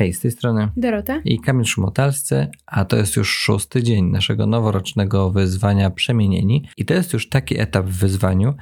Hej, 0.00 0.12
z 0.12 0.20
tej 0.20 0.30
strony 0.30 0.68
Dorota 0.76 1.20
i 1.24 1.40
Kamil 1.40 1.64
Szumotalscy, 1.64 2.48
a 2.66 2.84
to 2.84 2.96
jest 2.96 3.16
już 3.16 3.30
szósty 3.30 3.82
dzień 3.82 4.04
naszego 4.04 4.46
noworocznego 4.46 5.30
wyzwania 5.30 5.90
Przemienieni. 5.90 6.68
I 6.76 6.84
to 6.84 6.94
jest 6.94 7.12
już 7.12 7.28
taki 7.28 7.60
etap 7.60 7.86
w 7.86 7.98
wyzwaniu, 7.98 8.54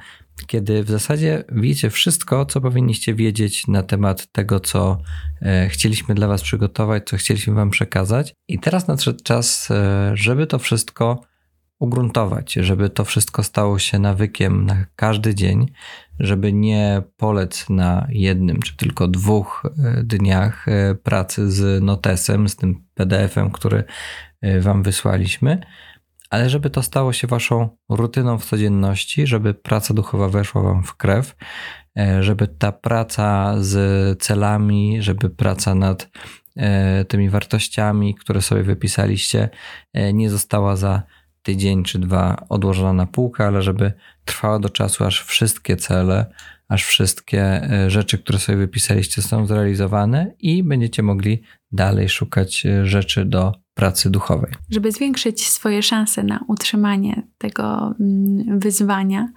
kiedy 0.47 0.83
w 0.83 0.89
zasadzie 0.89 1.43
wiecie 1.51 1.89
wszystko, 1.89 2.45
co 2.45 2.61
powinniście 2.61 3.13
wiedzieć 3.13 3.67
na 3.67 3.83
temat 3.83 4.31
tego, 4.31 4.59
co 4.59 4.97
e, 5.41 5.69
chcieliśmy 5.69 6.15
dla 6.15 6.27
Was 6.27 6.41
przygotować, 6.41 7.03
co 7.05 7.17
chcieliśmy 7.17 7.53
Wam 7.53 7.69
przekazać. 7.69 8.33
I 8.47 8.59
teraz 8.59 8.87
nadszedł 8.87 9.23
czas, 9.23 9.71
e, 9.71 10.11
żeby 10.13 10.47
to 10.47 10.59
wszystko 10.59 11.21
ugruntować, 11.79 12.53
żeby 12.53 12.89
to 12.89 13.05
wszystko 13.05 13.43
stało 13.43 13.79
się 13.79 13.99
nawykiem 13.99 14.65
na 14.65 14.85
każdy 14.95 15.35
dzień, 15.35 15.65
żeby 16.19 16.53
nie 16.53 17.01
polec 17.17 17.69
na 17.69 18.07
jednym 18.09 18.61
czy 18.61 18.77
tylko 18.77 19.07
dwóch 19.07 19.63
e, 19.65 20.03
dniach 20.03 20.67
e, 20.67 20.95
pracy 20.95 21.51
z 21.51 21.83
notesem, 21.83 22.49
z 22.49 22.55
tym 22.55 22.83
PDF-em, 22.93 23.51
który 23.51 23.83
e, 24.41 24.59
Wam 24.61 24.83
wysłaliśmy, 24.83 25.61
ale 26.29 26.49
żeby 26.49 26.69
to 26.69 26.83
stało 26.83 27.13
się 27.13 27.27
Waszą 27.27 27.69
rutyną 27.89 28.37
w 28.37 28.45
codzienności, 28.45 29.27
żeby 29.27 29.53
praca 29.53 29.93
duchowa 29.93 30.29
weszła 30.29 30.61
Wam 30.61 30.83
w 30.83 30.95
krew, 30.95 31.35
żeby 32.19 32.47
ta 32.47 32.71
praca 32.71 33.55
z 33.59 34.21
celami, 34.21 35.01
żeby 35.01 35.29
praca 35.29 35.75
nad 35.75 36.09
tymi 37.07 37.29
wartościami, 37.29 38.15
które 38.15 38.41
sobie 38.41 38.63
wypisaliście, 38.63 39.49
nie 40.13 40.29
została 40.29 40.75
za 40.75 41.03
tydzień 41.49 41.83
czy 41.83 41.99
dwa 41.99 42.45
odłożona 42.49 42.93
na 42.93 43.05
półkę, 43.05 43.47
ale 43.47 43.61
żeby 43.61 43.93
trwała 44.25 44.59
do 44.59 44.69
czasu, 44.69 45.03
aż 45.03 45.23
wszystkie 45.23 45.77
cele, 45.77 46.25
aż 46.67 46.85
wszystkie 46.85 47.41
e, 47.43 47.89
rzeczy, 47.89 48.17
które 48.17 48.39
sobie 48.39 48.57
wypisaliście, 48.57 49.21
są 49.21 49.45
zrealizowane 49.45 50.33
i 50.39 50.63
będziecie 50.63 51.03
mogli 51.03 51.41
dalej 51.71 52.09
szukać 52.09 52.65
e, 52.65 52.85
rzeczy 52.85 53.25
do 53.25 53.51
pracy 53.73 54.09
duchowej. 54.09 54.51
Żeby 54.69 54.91
zwiększyć 54.91 55.47
swoje 55.47 55.83
szanse 55.83 56.23
na 56.23 56.45
utrzymanie 56.47 57.23
tego 57.37 57.95
mm, 57.99 58.59
wyzwania, 58.59 59.31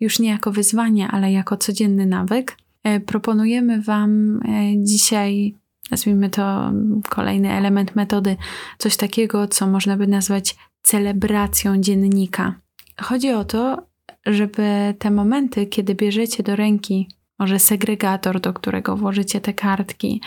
już 0.00 0.18
nie 0.18 0.28
jako 0.28 0.52
wyzwanie, 0.52 1.08
ale 1.08 1.32
jako 1.32 1.56
codzienny 1.56 2.06
nawyk, 2.06 2.56
e, 2.84 3.00
proponujemy 3.00 3.82
Wam 3.82 4.40
dzisiaj 4.82 5.54
nazwijmy 5.90 6.30
to 6.30 6.72
kolejny 7.08 7.52
element 7.52 7.96
metody, 7.96 8.36
coś 8.78 8.96
takiego, 8.96 9.48
co 9.48 9.66
można 9.66 9.96
by 9.96 10.06
nazwać 10.06 10.56
celebracją 10.82 11.80
dziennika. 11.80 12.54
Chodzi 13.00 13.32
o 13.32 13.44
to, 13.44 13.86
żeby 14.26 14.94
te 14.98 15.10
momenty, 15.10 15.66
kiedy 15.66 15.94
bierzecie 15.94 16.42
do 16.42 16.56
ręki 16.56 17.08
może 17.38 17.58
segregator, 17.58 18.40
do 18.40 18.52
którego 18.52 18.96
włożycie 18.96 19.40
te 19.40 19.54
kartki, 19.54 20.20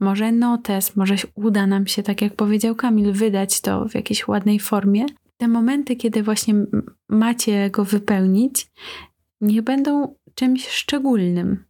może 0.00 0.32
notes, 0.32 0.96
może 0.96 1.14
uda 1.34 1.66
nam 1.66 1.86
się, 1.86 2.02
tak 2.02 2.22
jak 2.22 2.34
powiedział 2.34 2.74
Kamil, 2.74 3.12
wydać 3.12 3.60
to 3.60 3.88
w 3.88 3.94
jakiejś 3.94 4.28
ładnej 4.28 4.60
formie. 4.60 5.06
Te 5.36 5.48
momenty, 5.48 5.96
kiedy 5.96 6.22
właśnie 6.22 6.54
macie 7.08 7.70
go 7.70 7.84
wypełnić, 7.84 8.66
niech 9.40 9.62
będą 9.62 10.14
czymś 10.34 10.68
szczególnym 10.68 11.64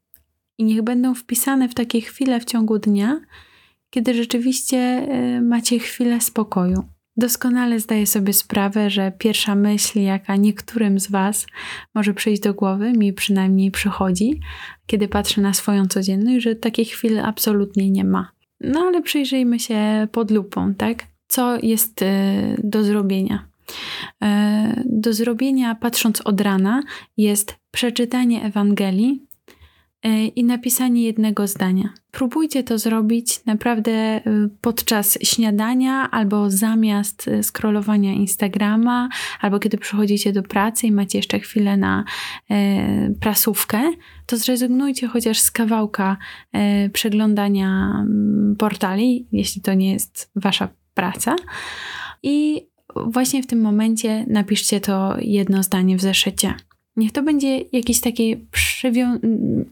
i 0.58 0.64
niech 0.64 0.82
będą 0.82 1.14
wpisane 1.14 1.68
w 1.68 1.74
takie 1.74 2.00
chwile 2.00 2.40
w 2.40 2.44
ciągu 2.44 2.78
dnia, 2.78 3.20
kiedy 3.90 4.14
rzeczywiście 4.14 5.06
y, 5.36 5.40
macie 5.40 5.78
chwilę 5.78 6.20
spokoju. 6.20 6.84
Doskonale 7.16 7.80
zdaję 7.80 8.06
sobie 8.06 8.32
sprawę, 8.32 8.90
że 8.90 9.12
pierwsza 9.18 9.54
myśl, 9.54 10.00
jaka 10.00 10.36
niektórym 10.36 11.00
z 11.00 11.10
Was 11.10 11.46
może 11.94 12.14
przyjść 12.14 12.42
do 12.42 12.54
głowy, 12.54 12.92
mi 12.92 13.12
przynajmniej 13.12 13.70
przychodzi, 13.70 14.40
kiedy 14.86 15.08
patrzę 15.08 15.40
na 15.40 15.54
swoją 15.54 15.86
codzienność, 15.86 16.44
że 16.44 16.54
takich 16.54 16.88
chwil 16.88 17.20
absolutnie 17.20 17.90
nie 17.90 18.04
ma. 18.04 18.30
No 18.60 18.80
ale 18.80 19.02
przyjrzyjmy 19.02 19.60
się 19.60 20.08
pod 20.12 20.30
lupą, 20.30 20.74
tak? 20.74 21.04
Co 21.28 21.58
jest 21.62 22.02
y, 22.02 22.06
do 22.64 22.84
zrobienia? 22.84 23.48
Y, 24.24 24.26
do 24.84 25.12
zrobienia, 25.12 25.74
patrząc 25.74 26.20
od 26.20 26.40
rana, 26.40 26.82
jest 27.16 27.56
przeczytanie 27.70 28.44
Ewangelii, 28.44 29.20
E, 29.20 29.25
i 30.36 30.44
napisanie 30.44 31.02
jednego 31.02 31.46
zdania. 31.46 31.88
Próbujcie 32.10 32.64
to 32.64 32.78
zrobić 32.78 33.44
naprawdę 33.44 33.92
e, 33.92 34.22
podczas 34.60 35.18
śniadania 35.22 36.10
albo 36.10 36.50
zamiast 36.50 37.28
e, 37.28 37.42
scrollowania 37.42 38.12
Instagrama, 38.12 39.08
albo 39.40 39.58
kiedy 39.58 39.78
przychodzicie 39.78 40.32
do 40.32 40.42
pracy 40.42 40.86
i 40.86 40.92
macie 40.92 41.18
jeszcze 41.18 41.38
chwilę 41.38 41.76
na 41.76 42.04
prasówkę, 43.20 43.92
to 44.26 44.36
zrezygnujcie 44.36 45.06
chociaż 45.06 45.38
z 45.38 45.50
kawałka 45.50 46.16
przeglądania 46.92 47.90
mm, 48.00 48.56
portali, 48.58 49.26
jeśli 49.32 49.62
to 49.62 49.74
nie 49.74 49.92
jest 49.92 50.30
wasza 50.36 50.68
praca. 50.94 51.36
I 52.22 52.66
właśnie 53.06 53.42
w 53.42 53.46
tym 53.46 53.60
momencie 53.60 54.24
napiszcie 54.28 54.80
to 54.80 55.16
jedno 55.20 55.62
zdanie 55.62 55.96
w 55.96 56.00
zeszycie. 56.00 56.54
Niech 56.96 57.12
to 57.12 57.22
będzie 57.22 57.58
jakiś 57.72 58.00
taki, 58.00 58.36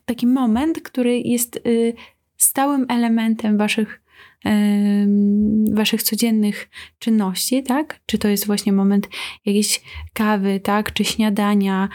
taki 0.05 0.27
moment, 0.27 0.83
który 0.83 1.21
jest 1.21 1.57
y, 1.67 1.95
stałym 2.37 2.87
elementem 2.89 3.59
waszych, 3.59 4.03
y, 4.47 4.51
waszych 5.75 6.03
codziennych 6.03 6.69
czynności, 6.99 7.63
tak? 7.63 8.01
Czy 8.07 8.19
to 8.19 8.29
jest 8.29 8.47
właśnie 8.47 8.73
moment 8.73 9.09
jakiejś 9.47 9.83
kawy, 10.13 10.61
tak? 10.61 10.93
Czy 10.93 11.05
śniadania, 11.05 11.89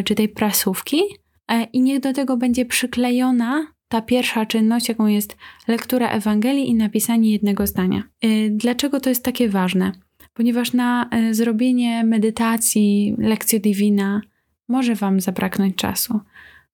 y, 0.00 0.04
czy 0.04 0.14
tej 0.14 0.28
prasówki. 0.28 1.02
E, 1.48 1.64
I 1.64 1.82
niech 1.82 2.00
do 2.00 2.12
tego 2.12 2.36
będzie 2.36 2.64
przyklejona 2.64 3.66
ta 3.88 4.02
pierwsza 4.02 4.46
czynność, 4.46 4.88
jaką 4.88 5.06
jest 5.06 5.36
lektura 5.68 6.10
Ewangelii 6.10 6.68
i 6.68 6.74
napisanie 6.74 7.32
jednego 7.32 7.66
zdania. 7.66 8.02
Dlaczego 8.50 9.00
to 9.00 9.08
jest 9.08 9.24
takie 9.24 9.48
ważne? 9.48 9.92
Ponieważ 10.34 10.72
na 10.72 11.10
zrobienie 11.30 12.04
medytacji, 12.04 13.14
lekcji 13.18 13.60
divina, 13.60 14.20
może 14.68 14.94
Wam 14.94 15.20
zabraknąć 15.20 15.76
czasu. 15.76 16.20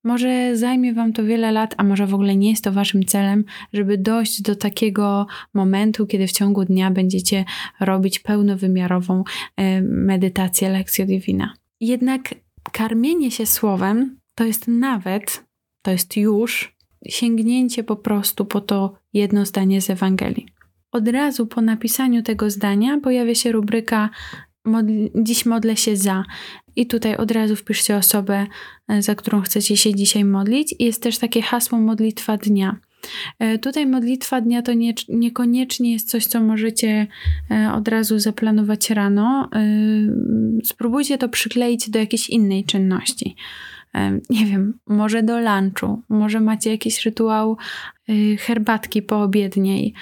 Może 0.05 0.57
zajmie 0.57 0.95
Wam 0.95 1.13
to 1.13 1.25
wiele 1.25 1.53
lat, 1.53 1.75
a 1.77 1.85
może 1.85 2.07
w 2.07 2.15
ogóle 2.15 2.37
nie 2.37 2.51
jest 2.51 2.65
to 2.65 2.73
Waszym 2.73 3.05
celem, 3.05 3.45
żeby 3.73 3.99
dojść 3.99 4.43
do 4.43 4.57
takiego 4.57 5.27
momentu, 5.55 6.07
kiedy 6.07 6.27
w 6.27 6.33
ciągu 6.33 6.65
dnia 6.65 6.91
będziecie 6.91 7.45
robić 7.81 8.19
pełnowymiarową 8.19 9.25
e, 9.57 9.83
medytację 9.83 10.71
Lekcjo 10.71 11.07
Divina. 11.07 11.55
Jednak 11.81 12.35
karmienie 12.73 13.31
się 13.31 13.47
słowem 13.47 14.21
to 14.35 14.45
jest 14.45 14.69
nawet, 14.69 15.45
to 15.83 15.91
jest 15.91 16.17
już 16.17 16.77
sięgnięcie 17.09 17.85
po 17.85 17.97
prostu 17.97 18.45
po 18.45 18.61
to 18.61 18.95
jedno 19.13 19.47
zdanie 19.47 19.81
z 19.81 19.91
Ewangelii. 19.91 20.47
Od 20.93 21.09
razu 21.09 21.47
po 21.47 21.61
napisaniu 21.61 22.23
tego 22.23 22.51
zdania 22.51 22.99
pojawia 23.01 23.35
się 23.35 23.53
rubryka 23.53 24.11
Modli, 24.65 25.11
dziś 25.15 25.47
modlę 25.47 25.77
się 25.77 25.97
za. 25.97 26.25
I 26.77 26.87
tutaj 26.87 27.17
od 27.17 27.31
razu 27.31 27.57
wpiszcie 27.57 27.97
osobę, 27.97 28.47
e, 28.89 29.03
za 29.03 29.15
którą 29.15 29.41
chcecie 29.41 29.77
się 29.77 29.95
dzisiaj 29.95 30.25
modlić. 30.25 30.75
Jest 30.79 31.03
też 31.03 31.19
takie 31.19 31.43
hasło 31.43 31.79
modlitwa 31.79 32.37
dnia. 32.37 32.77
E, 33.39 33.59
tutaj 33.59 33.87
modlitwa 33.87 34.41
dnia 34.41 34.63
to 34.63 34.73
nie, 34.73 34.95
niekoniecznie 35.09 35.93
jest 35.93 36.11
coś, 36.11 36.27
co 36.27 36.41
możecie 36.41 37.07
e, 37.51 37.73
od 37.73 37.89
razu 37.89 38.19
zaplanować 38.19 38.91
rano. 38.91 39.49
Spróbujcie 40.65 41.19
to 41.19 41.29
przykleić 41.29 41.91
do 41.91 41.99
jakiejś 41.99 42.31
innej 42.31 42.65
czynności. 42.65 43.37
Nie 44.31 44.47
wiem, 44.47 44.79
może 44.87 45.23
do 45.23 45.41
lunchu, 45.41 46.03
może 46.09 46.41
macie 46.41 46.71
jakiś 46.71 47.05
rytuał 47.05 47.57
herbatki 48.39 49.03
poobiedniej, 49.03 49.95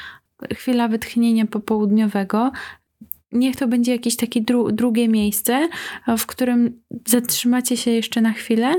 chwila 0.55 0.89
wytchnienia 0.89 1.47
popołudniowego, 1.47 2.51
niech 3.33 3.57
to 3.57 3.69
będzie 3.69 3.93
jakieś 3.93 4.17
takie 4.17 4.41
dru 4.41 4.73
drugie 4.73 5.09
miejsce, 5.09 5.69
w 6.19 6.27
którym 6.27 6.83
zatrzymacie 7.09 7.77
się 7.77 7.91
jeszcze 7.91 8.21
na 8.21 8.33
chwilę 8.33 8.75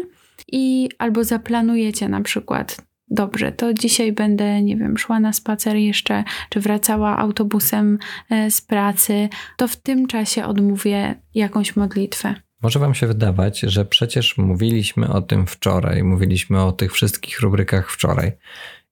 i 0.51 0.89
albo 0.97 1.23
zaplanujecie 1.23 2.09
na 2.09 2.21
przykład 2.21 2.89
dobrze, 3.09 3.51
to 3.51 3.73
dzisiaj 3.73 4.11
będę, 4.11 4.61
nie 4.61 4.77
wiem, 4.77 4.97
szła 4.97 5.19
na 5.19 5.33
spacer 5.33 5.75
jeszcze, 5.75 6.23
czy 6.49 6.59
wracała 6.59 7.17
autobusem 7.17 7.99
e, 8.29 8.51
z 8.51 8.61
pracy, 8.61 9.29
to 9.57 9.67
w 9.67 9.75
tym 9.75 10.07
czasie 10.07 10.45
odmówię 10.45 11.15
jakąś 11.33 11.75
modlitwę. 11.75 12.35
Może 12.61 12.79
Wam 12.79 12.93
się 12.93 13.07
wydawać, 13.07 13.59
że 13.59 13.85
przecież 13.85 14.37
mówiliśmy 14.37 15.07
o 15.13 15.21
tym 15.21 15.47
wczoraj, 15.47 16.03
mówiliśmy 16.03 16.63
o 16.63 16.71
tych 16.71 16.93
wszystkich 16.93 17.39
rubrykach 17.39 17.91
wczoraj. 17.91 18.31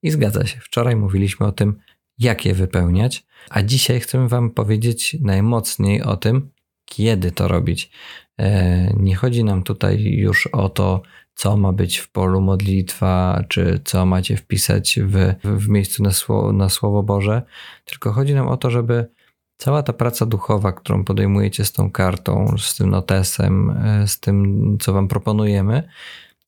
I 0.02 0.10
zgadza 0.10 0.46
się, 0.46 0.60
wczoraj 0.60 0.96
mówiliśmy 0.96 1.46
o 1.46 1.52
tym, 1.52 1.78
jak 2.18 2.44
je 2.44 2.54
wypełniać, 2.54 3.26
a 3.50 3.62
dzisiaj 3.62 4.00
chcemy 4.00 4.28
Wam 4.28 4.50
powiedzieć 4.50 5.16
najmocniej 5.20 6.02
o 6.02 6.16
tym, 6.16 6.50
kiedy 6.84 7.32
to 7.32 7.48
robić. 7.48 7.90
E, 8.38 8.92
nie 8.96 9.16
chodzi 9.16 9.44
nam 9.44 9.62
tutaj 9.62 10.02
już 10.02 10.46
o 10.46 10.68
to, 10.68 11.02
co 11.34 11.56
ma 11.56 11.72
być 11.72 11.98
w 11.98 12.10
polu 12.10 12.40
modlitwa, 12.40 13.44
czy 13.48 13.80
co 13.84 14.06
macie 14.06 14.36
wpisać 14.36 14.98
w, 15.02 15.34
w 15.44 15.68
miejscu 15.68 16.02
na 16.02 16.10
słowo, 16.10 16.52
na 16.52 16.68
słowo 16.68 17.02
Boże, 17.02 17.42
tylko 17.84 18.12
chodzi 18.12 18.34
nam 18.34 18.48
o 18.48 18.56
to, 18.56 18.70
żeby 18.70 19.08
cała 19.56 19.82
ta 19.82 19.92
praca 19.92 20.26
duchowa, 20.26 20.72
którą 20.72 21.04
podejmujecie 21.04 21.64
z 21.64 21.72
tą 21.72 21.90
kartą, 21.90 22.54
z 22.58 22.76
tym 22.76 22.90
notesem, 22.90 23.70
e, 23.70 24.08
z 24.08 24.20
tym, 24.20 24.76
co 24.80 24.92
Wam 24.92 25.08
proponujemy, 25.08 25.88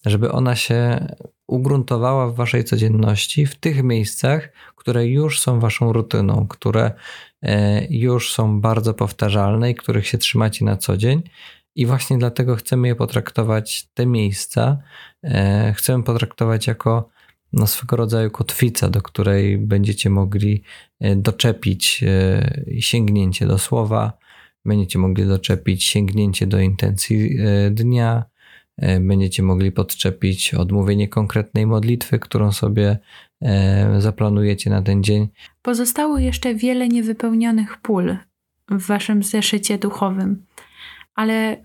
żeby 0.07 0.33
ona 0.33 0.57
się 0.57 1.07
ugruntowała 1.51 2.31
w 2.31 2.35
waszej 2.35 2.65
codzienności, 2.65 3.47
w 3.47 3.55
tych 3.55 3.83
miejscach, 3.83 4.49
które 4.77 5.07
już 5.07 5.41
są 5.41 5.61
waszą 5.61 5.93
rutyną, 5.93 6.47
które 6.49 6.93
e, 7.43 7.87
już 7.91 8.33
są 8.33 8.61
bardzo 8.61 8.95
powtarzalne 8.95 9.71
i 9.71 9.75
których 9.75 10.07
się 10.07 10.19
trzymacie 10.19 10.65
na 10.65 10.77
co 10.77 10.97
dzień. 10.97 11.23
I 11.75 11.87
właśnie 11.87 12.19
dlatego 12.19 12.57
chcemy 12.57 12.89
je 12.89 12.95
potraktować, 12.95 13.89
te 13.95 14.07
miejsca, 14.07 14.79
e, 15.25 15.75
chcemy 15.77 16.05
potraktować 16.05 16.67
jako 16.67 17.09
no, 17.53 17.67
swego 17.67 17.97
rodzaju 17.97 18.31
kotwica, 18.31 18.89
do 18.89 19.03
której 19.03 19.59
będziecie 19.59 20.11
mogli 20.11 20.63
e, 21.01 21.17
doczepić 21.17 22.05
sięgnięcie 22.81 23.47
do 23.47 23.59
słowa, 23.59 24.13
będziecie 24.65 24.99
mogli 24.99 25.27
doczepić 25.27 25.85
sięgnięcie 25.85 26.47
do 26.47 26.61
intencji 26.61 27.39
dnia, 27.71 28.25
będziecie 29.01 29.43
mogli 29.43 29.73
podczepić 29.73 30.55
odmówienie 30.55 31.09
konkretnej 31.09 31.67
modlitwy, 31.67 32.19
którą 32.19 32.53
sobie 32.53 32.99
e, 33.43 34.01
zaplanujecie 34.01 34.71
na 34.71 34.83
ten 34.83 35.03
dzień. 35.03 35.29
Pozostało 35.63 36.19
jeszcze 36.19 36.55
wiele 36.55 36.89
niewypełnionych 36.89 37.77
pól 37.77 38.17
w 38.71 38.87
waszym 38.87 39.23
zeszycie 39.23 39.79
duchowym, 39.79 40.47
ale 41.15 41.57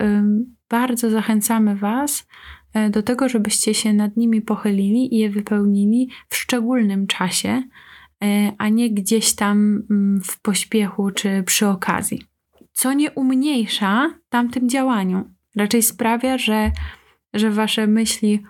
bardzo 0.70 1.10
zachęcamy 1.10 1.76
Was 1.76 2.28
e, 2.74 2.90
do 2.90 3.04
tego, 3.04 3.30
żebyście 3.30 3.74
się 3.74 3.94
nad 3.94 4.18
nimi 4.18 4.42
pochylili 4.42 5.16
i 5.16 5.18
je 5.18 5.30
wypełnili 5.30 6.10
w 6.30 6.36
szczególnym 6.36 7.08
czasie, 7.08 7.64
a 8.58 8.70
nie 8.70 8.90
gdzieś 8.90 9.34
tam 9.34 9.84
mm, 9.90 10.22
w 10.22 10.42
pośpiechu 10.42 11.12
czy 11.12 11.44
przy 11.44 11.68
okazji. 11.68 12.22
Co 12.74 12.94
nie 12.94 13.12
umniejsza 13.12 14.14
tamtym 14.30 14.70
działaniu, 14.70 15.30
raczej 15.56 15.84
sprawia, 15.84 16.38
że 16.38 16.72
że 17.36 17.52
wasze 17.52 17.88
myśli 17.88 18.44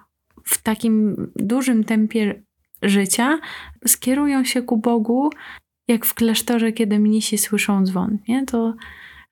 w 0.44 0.62
takim 0.62 1.16
dużym 1.36 1.84
tempie 1.84 2.44
życia 2.82 3.40
skierują 3.88 4.44
się 4.44 4.62
ku 4.62 4.78
Bogu, 4.78 5.30
jak 5.88 6.06
w 6.06 6.14
klasztorze, 6.14 6.72
kiedy 6.72 7.00
mnisi 7.00 7.38
słyszą 7.38 7.84
dzwon. 7.86 8.18
Nie? 8.28 8.46
To, 8.46 8.76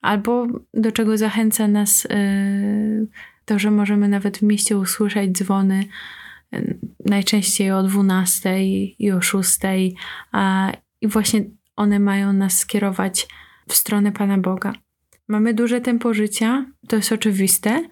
albo 0.02 0.48
do 0.74 0.92
czego 0.92 1.18
zachęca 1.18 1.68
nas 1.68 2.04
yy, 2.04 3.08
to, 3.46 3.60
że 3.60 3.72
możemy 3.72 4.08
nawet 4.08 4.38
w 4.38 4.42
mieście 4.42 4.78
usłyszeć 4.78 5.32
dzwony 5.32 5.86
yy, 6.52 6.78
najczęściej 7.06 7.72
o 7.72 7.84
12 7.84 8.64
i 9.00 9.12
o 9.12 9.22
6, 9.22 9.60
a, 10.32 10.72
i 11.02 11.08
właśnie 11.08 11.44
one 11.76 12.00
mają 12.00 12.34
nas 12.34 12.58
skierować 12.58 13.28
w 13.68 13.74
stronę 13.74 14.12
Pana 14.12 14.38
Boga. 14.38 14.74
Mamy 15.28 15.54
duże 15.54 15.82
tempo 15.82 16.14
życia, 16.14 16.66
to 16.88 16.96
jest 16.96 17.12
oczywiste, 17.12 17.84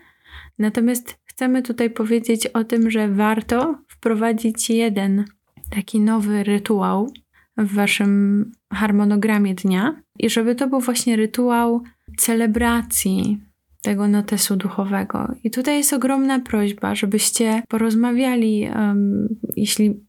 natomiast 0.60 1.21
chcemy 1.32 1.62
tutaj 1.62 1.90
powiedzieć 1.90 2.48
o 2.48 2.64
tym, 2.64 2.92
że 2.92 3.10
warto 3.10 3.76
wprowadzić 3.88 4.70
jeden 4.70 5.26
taki 5.70 6.00
nowy 6.00 6.44
rytuał 6.44 7.14
w 7.58 7.74
waszym 7.74 8.52
harmonogramie 8.74 9.56
dnia 9.56 10.02
i 10.20 10.30
żeby 10.30 10.56
to 10.56 10.68
był 10.68 10.80
właśnie 10.80 11.16
rytuał 11.16 11.84
celebracji 12.18 13.40
tego 13.82 14.08
notesu 14.08 14.56
duchowego. 14.56 15.36
I 15.44 15.52
tutaj 15.52 15.78
jest 15.78 15.94
ogromna 15.94 16.40
prośba, 16.40 16.96
żebyście 16.96 17.64
porozmawiali, 17.70 18.70
um, 18.76 19.28
jeśli 19.56 20.06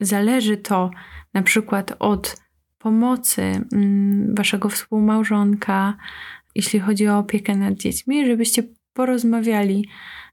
zależy 0.00 0.56
to 0.56 0.90
na 1.34 1.42
przykład 1.42 1.96
od 1.98 2.36
pomocy 2.78 3.42
um, 3.72 4.34
waszego 4.34 4.68
współmałżonka, 4.68 5.96
jeśli 6.54 6.80
chodzi 6.80 7.08
o 7.08 7.18
opiekę 7.18 7.56
nad 7.56 7.74
dziećmi, 7.74 8.26
żebyście 8.26 8.62
porozmawiali 8.92 9.88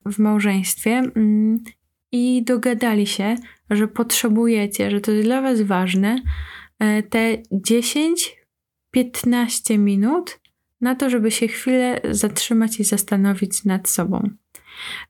w 0.06 0.19
małżeństwie 0.19 0.91
mm, 0.91 1.63
i 2.11 2.44
dogadali 2.44 3.07
się, 3.07 3.35
że 3.69 3.88
potrzebujecie, 3.88 4.91
że 4.91 5.01
to 5.01 5.11
jest 5.11 5.27
dla 5.27 5.41
Was 5.41 5.61
ważne, 5.61 6.21
e, 6.79 7.03
te 7.03 7.38
10-15 8.95 9.77
minut 9.77 10.39
na 10.81 10.95
to, 10.95 11.09
żeby 11.09 11.31
się 11.31 11.47
chwilę 11.47 12.01
zatrzymać 12.11 12.79
i 12.79 12.83
zastanowić 12.83 13.65
nad 13.65 13.89
sobą. 13.89 14.29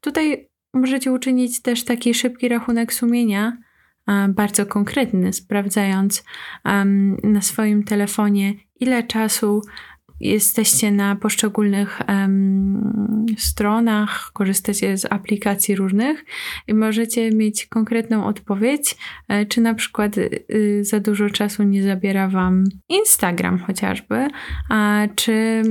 Tutaj 0.01 0.49
możecie 0.73 1.11
uczynić 1.11 1.61
też 1.61 1.85
taki 1.85 2.13
szybki 2.13 2.49
rachunek 2.49 2.93
sumienia, 2.93 3.57
bardzo 4.29 4.65
konkretny, 4.65 5.33
sprawdzając 5.33 6.23
na 7.23 7.41
swoim 7.41 7.83
telefonie, 7.83 8.53
ile 8.79 9.03
czasu 9.03 9.61
jesteście 10.19 10.91
na 10.91 11.15
poszczególnych 11.15 12.01
um, 12.07 13.25
stronach, 13.37 14.31
korzystacie 14.33 14.97
z 14.97 15.05
aplikacji 15.05 15.75
różnych 15.75 16.25
i 16.67 16.73
możecie 16.73 17.31
mieć 17.31 17.65
konkretną 17.65 18.25
odpowiedź, 18.25 18.95
e, 19.27 19.45
czy 19.45 19.61
na 19.61 19.73
przykład 19.73 20.17
y, 20.17 20.45
za 20.81 20.99
dużo 20.99 21.29
czasu 21.29 21.63
nie 21.63 21.83
zabiera 21.83 22.27
Wam 22.27 22.63
Instagram 22.89 23.59
chociażby, 23.59 24.27
a 24.69 25.07
czy 25.15 25.61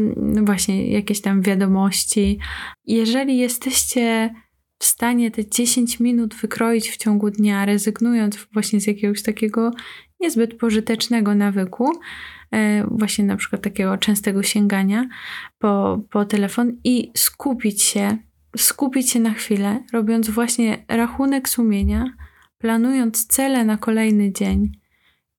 właśnie 0.43 0.91
jakieś 0.91 1.21
tam 1.21 1.43
wiadomości. 1.43 2.39
Jeżeli 2.85 3.39
jesteście 3.39 4.35
w 4.79 4.85
stanie 4.85 5.31
te 5.31 5.49
10 5.49 6.01
minut 6.01 6.35
wykroić 6.35 6.91
w 6.91 6.97
ciągu 6.97 7.31
dnia, 7.31 7.65
rezygnując 7.65 8.47
właśnie 8.53 8.81
z 8.81 8.87
jakiegoś 8.87 9.23
takiego 9.23 9.71
niezbyt 10.21 10.55
pożytecznego 10.55 11.35
nawyku, 11.35 11.93
E, 12.51 12.85
właśnie 12.91 13.25
na 13.25 13.37
przykład 13.37 13.63
takiego 13.63 13.99
częstego 13.99 14.43
sięgania 14.43 15.09
po, 15.59 16.01
po 16.11 16.25
telefon 16.25 16.73
i 16.85 17.13
skupić 17.17 17.83
się, 17.83 18.17
skupić 18.57 19.11
się 19.11 19.21
na 19.21 19.35
chwilę, 19.35 19.85
robiąc 19.93 20.31
właśnie 20.31 20.85
rachunek 20.89 21.49
sumienia, 21.49 22.05
planując 22.59 23.27
cele 23.27 23.65
na 23.65 23.77
kolejny 23.77 24.33
dzień 24.33 24.73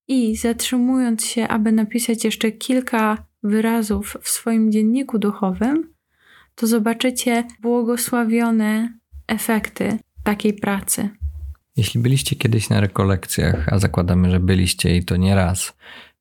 i 0.08 0.36
zatrzymując 0.36 1.26
się, 1.26 1.48
aby 1.48 1.72
napisać 1.72 2.26
jeszcze 2.26 2.52
kilka 2.52 3.26
wyrazów 3.44 4.18
w 4.22 4.30
swoim 4.30 4.72
dzienniku 4.72 5.20
duchowym, 5.20 5.94
to 6.56 6.68
zobaczycie 6.68 7.44
błogosławione 7.62 8.94
efekty 9.28 10.00
takiej 10.24 10.54
pracy. 10.54 11.10
Jeśli 11.80 12.00
byliście 12.02 12.36
kiedyś 12.36 12.70
na 12.70 12.80
rekolekcjach, 12.82 13.74
a 13.74 13.80
zakładamy, 13.80 14.32
że 14.32 14.40
byliście 14.40 14.96
i 14.98 15.06
to 15.06 15.16
nie 15.16 15.36
raz, 15.36 15.74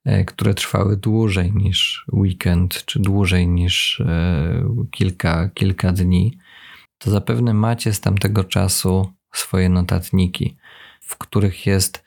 E, 0.09 0.25
które 0.25 0.55
trwały 0.55 0.97
dłużej 0.97 1.53
niż 1.55 2.07
weekend, 2.13 2.85
czy 2.85 3.01
dłużej 3.01 3.49
niż 3.49 4.01
e, 4.01 4.69
kilka, 4.91 5.49
kilka 5.49 5.93
dni, 5.93 6.39
to 6.99 7.11
zapewne 7.11 7.55
macie 7.55 7.93
z 7.93 8.01
tamtego 8.01 8.45
czasu 8.45 9.13
swoje 9.33 9.69
notatniki, 9.69 10.57
w 11.01 11.19
których 11.19 11.67
jest 11.67 12.05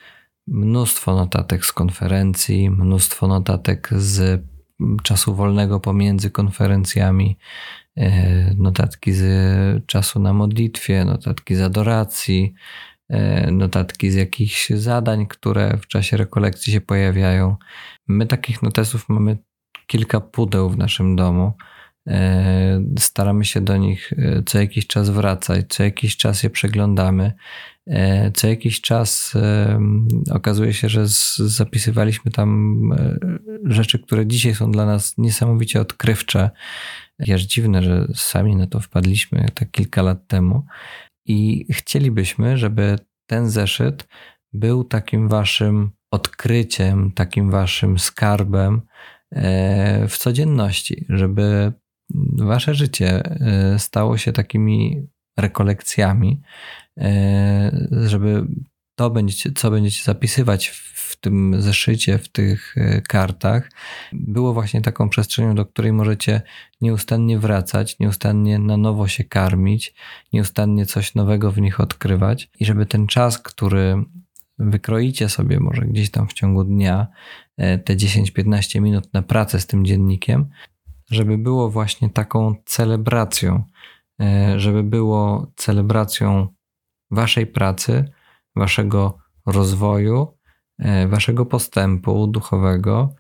mnóstwo 0.48 1.16
notatek 1.16 1.66
z 1.66 1.74
konferencji, 1.74 2.70
mnóstwo 2.70 3.28
notatek 3.28 3.90
z 3.98 4.44
czasu 5.04 5.36
wolnego 5.36 5.80
pomiędzy 5.80 6.32
konferencjami, 6.32 7.38
e, 7.98 8.54
notatki 8.58 9.14
z 9.14 9.86
czasu 9.86 10.20
na 10.20 10.34
modlitwie, 10.34 11.06
notatki 11.06 11.56
z 11.56 11.62
adoracji, 11.62 12.54
notatki 13.52 14.12
z 14.12 14.16
jakichś 14.16 14.70
zadań, 14.70 15.28
które 15.28 15.78
w 15.78 15.88
czasie 15.88 16.18
rekolekcji 16.18 16.74
się 16.74 16.82
pojawiają. 16.82 17.56
My 18.08 18.28
takich 18.28 18.64
notesów 18.64 19.10
mamy 19.10 19.38
kilka 19.88 20.22
pudeł 20.22 20.70
w 20.70 20.78
naszym 20.78 21.16
domu. 21.16 21.54
E, 22.08 22.84
staramy 23.00 23.46
się 23.46 23.62
do 23.62 23.78
nich 23.78 24.14
e, 24.14 24.44
co 24.46 24.60
jakiś 24.60 24.88
czas 24.88 25.10
wracać, 25.10 25.66
co 25.70 25.84
jakiś 25.84 26.18
czas 26.18 26.44
je 26.44 26.50
przeglądamy. 26.50 27.32
Co 28.34 28.48
jakiś 28.48 28.82
czas 28.82 29.34
okazuje 30.32 30.74
się, 30.74 30.90
że 30.90 31.04
zapisywaliśmy 31.38 32.32
tam 32.32 32.80
rzeczy, 33.66 34.00
które 34.00 34.28
dzisiaj 34.28 34.56
są 34.56 34.72
dla 34.72 34.86
nas 34.86 35.18
niesamowicie 35.18 35.82
odkrywcze. 35.82 36.50
Aż 37.34 37.42
dziwne, 37.42 37.84
że 37.84 38.08
sami 38.16 38.56
na 38.56 38.68
to 38.68 38.80
wpadliśmy 38.80 39.46
tak 39.54 39.72
kilka 39.72 40.02
lat 40.02 40.28
temu, 40.28 40.66
i 41.26 41.66
chcielibyśmy, 41.74 42.58
żeby 42.58 43.00
ten 43.26 43.50
zeszyt 43.50 44.08
był 44.54 44.84
takim 44.84 45.28
waszym 45.28 45.92
odkryciem, 46.12 47.12
takim 47.12 47.52
waszym 47.52 48.00
skarbem 48.00 48.82
e, 49.32 50.08
w 50.08 50.18
codzienności, 50.18 51.06
żeby 51.10 51.74
wasze 52.38 52.76
życie 52.76 53.24
e, 53.26 53.80
stało 53.80 54.18
się 54.18 54.32
takimi 54.32 55.08
rekolekcjami, 55.38 56.42
e, 56.98 57.88
żeby 57.92 58.48
to 58.96 59.10
będziecie, 59.10 59.52
co 59.52 59.72
będziecie 59.72 60.04
zapisywać 60.04 60.68
w 60.68 61.11
tym 61.22 61.62
zeszycie, 61.62 62.18
w 62.18 62.30
tych 62.30 62.76
e, 62.78 63.02
kartach, 63.02 63.72
było 64.14 64.54
właśnie 64.54 64.82
taką 64.82 65.10
przestrzenią, 65.10 65.56
do 65.56 65.66
której 65.66 65.94
możecie 65.94 66.42
nieustannie 66.82 67.40
wracać, 67.40 68.00
nieustannie 68.00 68.60
na 68.60 68.78
nowo 68.78 69.08
się 69.08 69.24
karmić, 69.24 69.94
nieustannie 70.34 70.86
coś 70.86 71.16
nowego 71.16 71.52
w 71.52 71.62
nich 71.62 71.80
odkrywać. 71.80 72.50
I 72.60 72.66
żeby 72.66 72.86
ten 72.86 73.08
czas, 73.08 73.40
który 73.40 74.04
wykroicie 74.60 75.30
sobie 75.30 75.60
może 75.60 75.82
gdzieś 75.82 76.12
tam 76.12 76.28
w 76.28 76.34
ciągu 76.34 76.64
dnia, 76.64 77.08
e, 77.58 77.78
te 77.78 77.96
10-15 77.96 78.82
minut 78.82 79.14
na 79.14 79.22
pracę 79.22 79.60
z 79.60 79.68
tym 79.68 79.86
dziennikiem, 79.86 80.50
żeby 81.12 81.38
było 81.38 81.70
właśnie 81.70 82.10
taką 82.10 82.56
celebracją, 82.66 83.64
e, 84.22 84.60
żeby 84.60 84.84
było 84.84 85.52
celebracją 85.56 86.48
waszej 87.12 87.48
pracy, 87.48 88.12
waszego 88.56 89.18
rozwoju, 89.46 90.38
waszego 91.08 91.46
postępu 91.46 92.28
duchowego, 92.28 93.16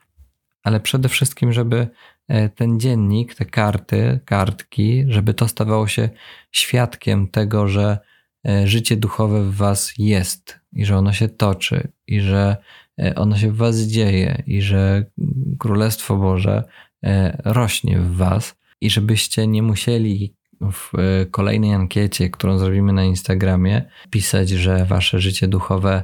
ale 0.63 0.79
przede 0.79 1.09
wszystkim, 1.09 1.53
żeby 1.53 1.87
e, 2.27 2.49
ten 2.49 2.79
dziennik, 2.79 3.35
te 3.35 3.45
karty, 3.45 4.19
kartki, 4.25 5.05
żeby 5.07 5.33
to 5.33 5.47
stawało 5.47 5.87
się 5.87 6.09
świadkiem 6.51 7.27
tego, 7.27 7.67
że 7.67 7.99
e, 8.47 8.67
życie 8.67 8.97
duchowe 8.97 9.43
w 9.43 9.55
was 9.55 9.93
jest 9.97 10.59
i 10.73 10.85
że 10.85 10.97
ono 10.97 11.13
się 11.13 11.29
toczy 11.29 11.91
i 12.07 12.21
że 12.21 12.57
ono 13.15 13.37
się 13.37 13.51
w 13.51 13.55
was 13.55 13.77
dzieje 13.77 14.43
i 14.47 14.61
że 14.61 15.05
Królestwo 15.59 16.15
Boże 16.17 16.63
rośnie 17.45 17.99
w 17.99 18.15
was 18.15 18.55
i 18.81 18.89
żebyście 18.89 19.47
nie 19.47 19.63
musieli 19.63 20.35
w 20.71 20.91
e, 20.99 21.25
kolejnej 21.25 21.73
ankiecie, 21.73 22.29
którą 22.29 22.57
zrobimy 22.57 22.93
na 22.93 23.03
Instagramie, 23.03 23.81
pisać, 24.09 24.49
że 24.49 24.85
wasze 24.85 25.19
życie 25.19 25.47
duchowe 25.47 26.03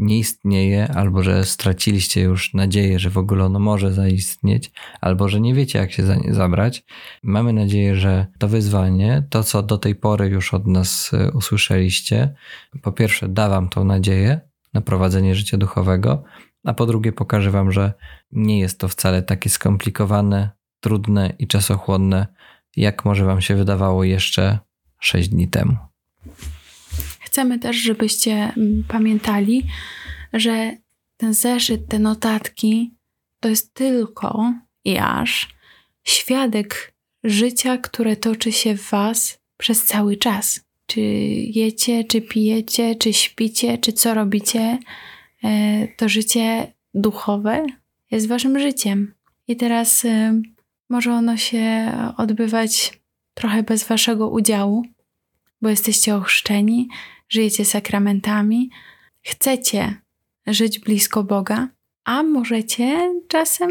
nie 0.00 0.18
istnieje, 0.18 0.88
albo 0.94 1.22
że 1.22 1.44
straciliście 1.44 2.20
już 2.20 2.54
nadzieję, 2.54 2.98
że 2.98 3.10
w 3.10 3.18
ogóle 3.18 3.44
ono 3.44 3.58
może 3.58 3.92
zaistnieć, 3.92 4.72
albo 5.00 5.28
że 5.28 5.40
nie 5.40 5.54
wiecie, 5.54 5.78
jak 5.78 5.92
się 5.92 6.02
za 6.02 6.14
nie 6.14 6.34
zabrać. 6.34 6.84
Mamy 7.22 7.52
nadzieję, 7.52 7.96
że 7.96 8.26
to 8.38 8.48
wyzwanie, 8.48 9.22
to 9.30 9.44
co 9.44 9.62
do 9.62 9.78
tej 9.78 9.94
pory 9.94 10.28
już 10.28 10.54
od 10.54 10.66
nas 10.66 11.10
e, 11.14 11.32
usłyszeliście, 11.32 12.34
po 12.82 12.92
pierwsze 12.92 13.28
da 13.28 13.48
wam 13.48 13.68
tą 13.68 13.84
nadzieję 13.84 14.40
na 14.74 14.80
prowadzenie 14.80 15.34
życia 15.34 15.56
duchowego, 15.56 16.22
a 16.64 16.74
po 16.74 16.86
drugie 16.86 17.12
pokaże 17.12 17.50
wam, 17.50 17.72
że 17.72 17.92
nie 18.32 18.58
jest 18.58 18.80
to 18.80 18.88
wcale 18.88 19.22
takie 19.22 19.50
skomplikowane, 19.50 20.50
trudne 20.80 21.32
i 21.38 21.46
czasochłonne, 21.46 22.26
jak 22.76 23.04
może 23.04 23.24
Wam 23.24 23.40
się 23.40 23.56
wydawało 23.56 24.04
jeszcze 24.04 24.58
6 25.00 25.28
dni 25.28 25.48
temu. 25.48 25.76
Chcemy 27.30 27.58
też, 27.58 27.76
żebyście 27.76 28.32
mm, 28.32 28.84
pamiętali, 28.88 29.66
że 30.32 30.76
ten 31.16 31.34
zeszyt, 31.34 31.88
te 31.88 31.98
notatki 31.98 32.94
to 33.40 33.48
jest 33.48 33.74
tylko 33.74 34.52
i 34.84 34.98
aż 34.98 35.48
świadek 36.04 36.94
życia, 37.24 37.78
które 37.78 38.16
toczy 38.16 38.52
się 38.52 38.76
w 38.76 38.90
Was 38.90 39.40
przez 39.56 39.84
cały 39.84 40.16
czas. 40.16 40.60
Czy 40.86 41.00
jecie, 41.54 42.04
czy 42.04 42.20
pijecie, 42.20 42.94
czy 42.94 43.12
śpicie, 43.12 43.78
czy 43.78 43.92
co 43.92 44.14
robicie, 44.14 44.78
e, 45.44 45.88
to 45.88 46.08
życie 46.08 46.72
duchowe 46.94 47.66
jest 48.10 48.28
Waszym 48.28 48.58
życiem. 48.58 49.14
I 49.48 49.56
teraz 49.56 50.04
e, 50.04 50.42
może 50.88 51.12
ono 51.12 51.36
się 51.36 51.92
odbywać 52.16 53.00
trochę 53.34 53.62
bez 53.62 53.84
waszego 53.84 54.30
udziału, 54.30 54.84
bo 55.62 55.68
jesteście 55.68 56.16
ochrzczeni, 56.16 56.88
żyjecie 57.30 57.64
sakramentami, 57.64 58.70
chcecie 59.22 59.94
żyć 60.46 60.78
blisko 60.78 61.24
Boga, 61.24 61.68
a 62.04 62.22
możecie 62.22 63.14
czasem 63.28 63.70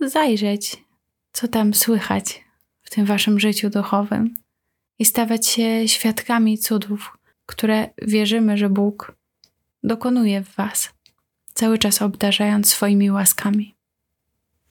no, 0.00 0.08
zajrzeć, 0.08 0.84
co 1.32 1.48
tam 1.48 1.74
słychać 1.74 2.44
w 2.82 2.90
tym 2.90 3.06
waszym 3.06 3.40
życiu 3.40 3.70
duchowym 3.70 4.34
i 4.98 5.04
stawać 5.04 5.46
się 5.46 5.88
świadkami 5.88 6.58
cudów, 6.58 7.18
które 7.46 7.90
wierzymy, 8.02 8.56
że 8.56 8.68
Bóg 8.70 9.12
dokonuje 9.82 10.44
w 10.44 10.54
was, 10.54 10.94
cały 11.54 11.78
czas 11.78 12.02
obdarzając 12.02 12.68
swoimi 12.68 13.10
łaskami. 13.10 13.77